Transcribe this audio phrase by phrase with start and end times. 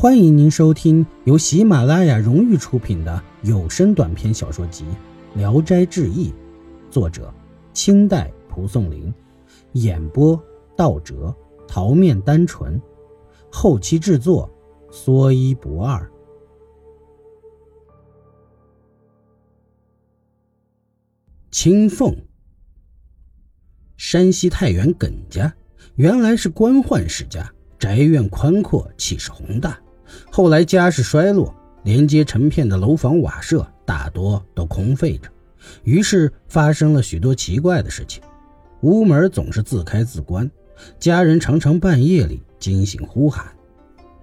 [0.00, 4.82] 欢迎您收听由喜马拉雅荣誉出品的有声短篇小说集
[5.38, 6.30] 《聊斋志异》，
[6.90, 7.30] 作者
[7.74, 9.12] 清代蒲松龄，
[9.72, 10.42] 演播
[10.74, 11.36] 道哲、
[11.68, 12.80] 桃面单纯，
[13.52, 14.50] 后期制作
[14.90, 16.10] 说一不二。
[21.50, 22.16] 青凤，
[23.98, 25.54] 山西太原耿家
[25.96, 29.78] 原来是官宦世家，宅院宽阔，气势宏大。
[30.30, 35.28] 后来家世衰落，连接成片的楼房瓦舍大多都空废着，
[35.84, 38.22] 于是发生了许多奇怪的事情。
[38.82, 40.50] 屋门总是自开自关，
[40.98, 43.46] 家人常常半夜里惊醒呼喊。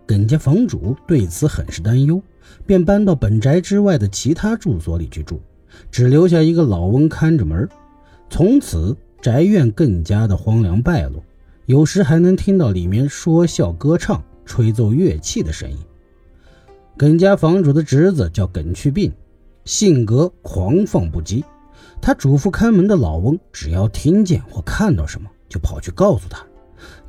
[0.05, 2.21] 耿家房主对此很是担忧，
[2.65, 5.41] 便搬到本宅之外的其他住所里去住，
[5.91, 7.67] 只留下一个老翁看着门。
[8.29, 11.23] 从此宅院更加的荒凉败落，
[11.65, 14.23] 有时还能听到里面说笑歌唱。
[14.47, 15.77] 吹奏乐器的声音。
[16.97, 19.13] 耿家房主的侄子叫耿去病，
[19.65, 21.43] 性格狂放不羁。
[22.01, 26.43] 他嘱咐看门的老翁，只要听见或看到什么，就跑去告诉他。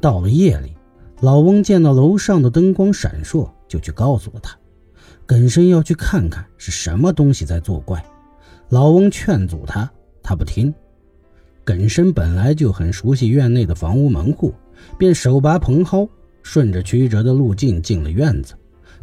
[0.00, 0.76] 到了夜里，
[1.20, 4.54] 老翁见到楼上的灯光闪烁，就去告诉了他。
[5.24, 8.04] 耿生要去看看是什么东西在作怪。
[8.68, 9.90] 老翁劝阻他，
[10.22, 10.74] 他不听。
[11.64, 14.54] 耿生本来就很熟悉院内的房屋门户，
[14.98, 16.08] 便手拔蓬蒿。
[16.42, 18.54] 顺着曲折的路径进了院子，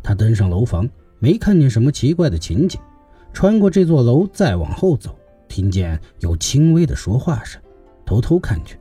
[0.02, 2.80] 他登上楼房，没看见什么奇怪的情景。
[3.33, 5.16] 穿过这座楼，再往后走，
[5.47, 7.61] 听见有轻微的说话声。
[8.06, 8.78] 偷偷看去，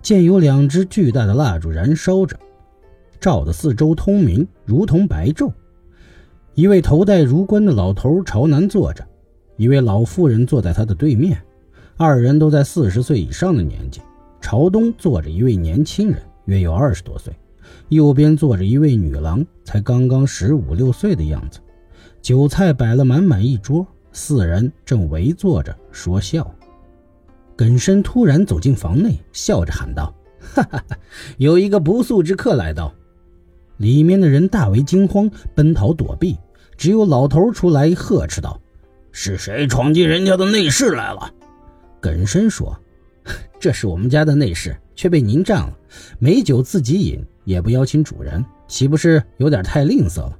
[0.00, 2.38] 见有两只巨大的蜡烛燃烧着，
[3.18, 5.52] 照得四周通明，如同白昼。
[6.54, 9.06] 一位头戴儒冠的老头朝南坐着，
[9.56, 11.42] 一位老妇人坐在他的对面，
[11.96, 14.00] 二人都在四十岁以上的年纪。
[14.40, 17.34] 朝东坐着一位年轻人，约有二十多岁。
[17.88, 21.60] 右边坐着一位女郎，才刚刚十五六岁的样子。
[22.22, 26.52] 酒菜摆了满满一桌，四人正围坐着说笑。
[27.54, 30.14] 耿生突然走进房内，笑着喊道
[30.54, 30.98] ：“哈哈哈，
[31.38, 32.92] 有一个不速之客来到。”
[33.78, 36.36] 里面的人大为惊慌，奔逃躲避，
[36.76, 38.60] 只有老头出来呵斥道
[39.12, 41.32] ：“是谁闯进人家的内室来了？”
[42.00, 42.78] 耿生说
[43.60, 45.72] ：“这是我们家的内室，却被您占了，
[46.18, 50.36] 美酒自己饮。”也不邀请主人，岂不是有点太吝啬了？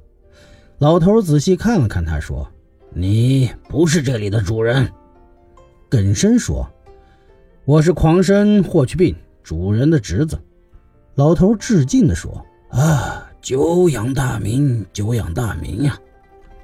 [0.79, 2.45] 老头仔细看了看他，说
[2.93, 4.91] ：“你不是这里的主人。”
[5.87, 6.69] 耿生说
[7.63, 10.37] ：“我是狂生霍去病，主人的侄子。”
[11.15, 15.97] 老头致敬地说：“啊，久仰大名，久仰大名呀！”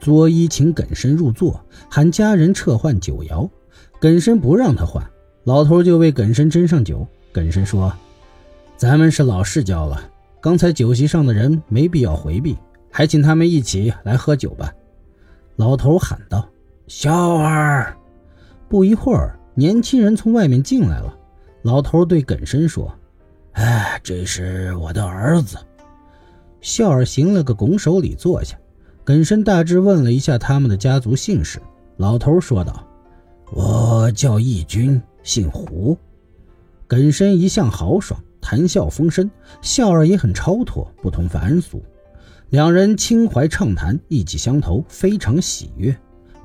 [0.02, 3.50] 作揖请耿生入座，喊家人撤换酒肴。
[3.98, 5.10] 耿生不让他换，
[5.46, 7.08] 老头就为耿生斟上酒。
[7.34, 7.92] 耿生说
[8.78, 10.02] ：“咱们是老世交了。”
[10.40, 12.58] 刚才酒席上的人没必要回避，
[12.92, 14.72] 还请他们一起来喝酒吧。”
[15.58, 16.48] 老头喊道。
[16.88, 17.98] “笑儿！”
[18.70, 21.18] 不一会儿，年轻人从外面进来了。
[21.64, 22.94] 老头对耿生说
[23.54, 25.58] ：“哎，这是我的儿子。”
[26.62, 28.58] 笑儿行了个拱手礼，坐下。
[29.04, 31.60] 耿生大致问了一下他们的家族姓氏。
[31.98, 32.86] 老头说道
[33.52, 35.98] ：“我叫义军，姓胡。”
[36.94, 38.24] 耿生一向豪爽。
[38.40, 39.28] 谈笑风生，
[39.64, 41.82] 笑儿也很超脱，不同凡俗。
[42.52, 45.98] 两人倾怀畅谈，意气相投，非常喜悦。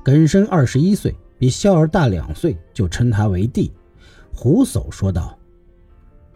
[0.03, 3.71] 耿生二十一岁，比笑儿大两岁，就称他为弟。
[4.33, 5.37] 胡叟说道：“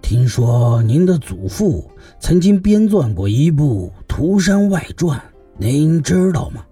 [0.04, 5.18] 听说您的祖父曾经编撰过一部《涂山外传》，
[5.58, 6.64] 您知道吗？”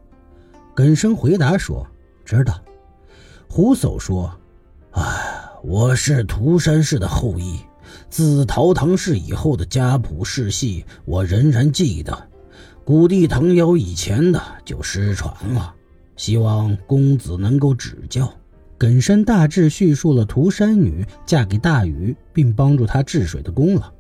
[0.76, 1.88] 耿生回答说
[2.24, 2.62] ：“知道。”
[3.50, 4.32] 胡叟说：“，
[5.64, 7.60] 我是涂山氏的后裔。”
[8.10, 12.18] 自陶唐氏以后的家谱世系，我仍然记得。
[12.84, 15.74] 古帝唐尧以前的就失传了，
[16.16, 18.32] 希望公子能够指教。
[18.78, 23.92] 耿生大致叙述了涂山女嫁给大禹，并帮助他治水的功劳，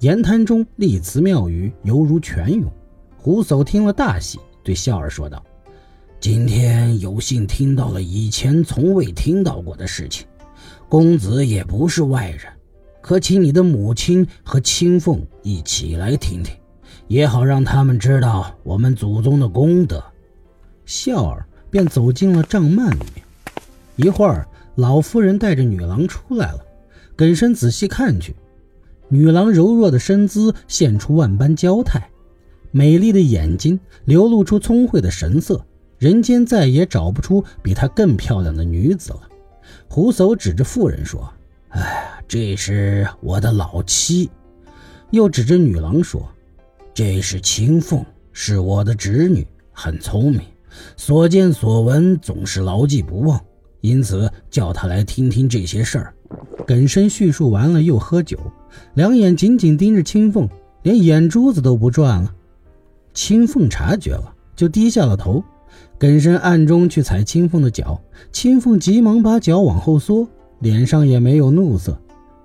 [0.00, 2.70] 言谈中立词妙语，犹如泉涌。
[3.16, 5.42] 胡叟听了大喜，对笑儿说道
[6.20, 10.26] ：“今天有幸听到了以前从未听到过的事情，
[10.88, 12.42] 公子也不是外人。”
[13.00, 16.54] 可请你的母亲和青凤一起来听听，
[17.06, 20.02] 也好让他们知道我们祖宗的功德。
[20.84, 23.24] 笑儿便走进了帐幔里面。
[23.96, 26.58] 一会儿，老夫人带着女郎出来了。
[27.16, 28.36] 耿生仔细看去，
[29.08, 32.10] 女郎柔弱的身姿现出万般娇态，
[32.72, 35.64] 美丽的眼睛流露出聪慧的神色，
[35.98, 39.22] 人间再也找不出比她更漂亮的女子了。
[39.88, 41.28] 胡叟指着妇人说
[41.70, 44.30] ：“哎。”这是我的老妻，
[45.12, 46.28] 又指着女郎说
[46.92, 48.04] ：“这是青凤，
[48.34, 50.42] 是我的侄女，很聪明，
[50.94, 53.42] 所见所闻总是牢记不忘，
[53.80, 56.14] 因此叫她来听听这些事儿。
[56.66, 58.38] 耿生叙述完了，又喝酒，
[58.92, 60.46] 两眼紧紧盯着青凤，
[60.82, 62.34] 连眼珠子都不转了。
[63.14, 65.42] 青凤察觉了，就低下了头。
[65.98, 68.00] 耿生暗中去踩青凤的脚，
[68.32, 70.28] 青凤急忙把脚往后缩，
[70.60, 72.00] 脸上也没有怒色。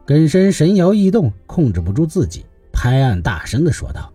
[0.06, 4.12] 耿生神摇意动，控制不住自己，拍案大声地说道。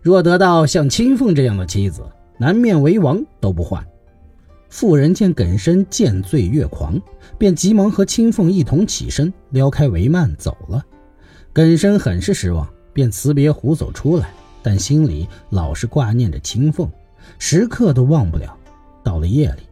[0.00, 2.02] 若得到像青凤这样的妻子，
[2.38, 3.84] 南面为王都不换。
[4.68, 7.00] 妇人见耿生见醉越狂，
[7.38, 10.84] 便急忙和青凤一同起身，撩开帷幔走了。
[11.52, 14.32] 耿生很是失望，便辞别胡走出来，
[14.62, 16.90] 但心里老是挂念着青凤，
[17.38, 18.56] 时刻都忘不了。
[19.02, 19.62] 到了夜里，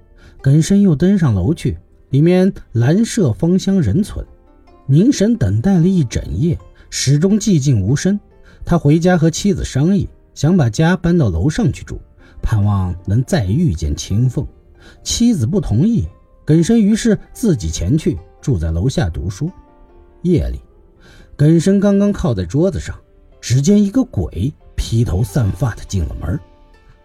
[0.40, 1.78] 耿生又登上楼去，
[2.10, 4.24] 里面兰麝芳香仍存。
[4.86, 6.58] 凝神等待了一整夜，
[6.90, 8.18] 始终寂静无声。
[8.64, 10.08] 他回家和妻子商议。
[10.34, 12.00] 想把家搬到楼上去住，
[12.42, 14.46] 盼望能再遇见青凤。
[15.02, 16.08] 妻子不同意，
[16.42, 19.50] 耿生于是自己前去住在楼下读书。
[20.22, 20.58] 夜里，
[21.36, 22.98] 耿生刚刚靠在桌子上，
[23.42, 26.40] 只见一个鬼披头散发的进了门，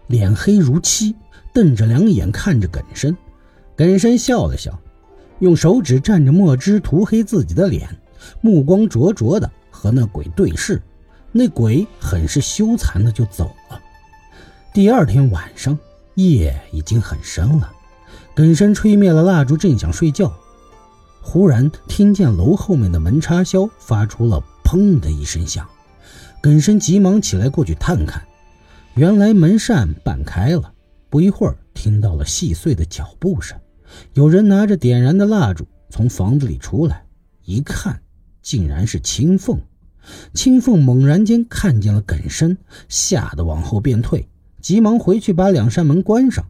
[0.08, 1.14] 脸黑如漆，
[1.54, 3.16] 瞪着两眼看着耿生。
[3.76, 4.76] 耿生笑了笑，
[5.38, 7.88] 用手指蘸着墨汁涂黑自己的脸，
[8.40, 10.82] 目光灼灼的和那鬼对视。
[11.30, 13.80] 那鬼很是羞惭的就走了。
[14.72, 15.78] 第二天晚上，
[16.14, 17.70] 夜已经很深了，
[18.34, 20.32] 耿生吹灭了蜡烛，正想睡觉，
[21.20, 25.68] 忽然听见楼后面的门插销发出了“砰”的一声响。
[26.40, 28.26] 耿生急忙起来过去探看，
[28.98, 30.74] 原来门扇半开了。
[31.08, 33.56] 不一会儿，听到了细碎的脚步声，
[34.14, 37.06] 有人拿着点燃的蜡烛从房子里出来，
[37.44, 38.02] 一看，
[38.42, 39.60] 竟然是青凤。
[40.34, 42.58] 青凤猛然间看见了耿生，
[42.88, 44.28] 吓得往后便退，
[44.60, 46.44] 急忙回去把两扇门关上。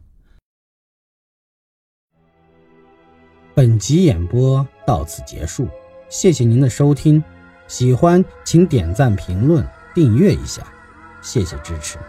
[3.53, 5.67] 本集演播到此结束，
[6.09, 7.23] 谢谢您的收听，
[7.67, 9.63] 喜欢请点赞、评论、
[9.93, 10.65] 订阅一下，
[11.21, 11.99] 谢谢支持。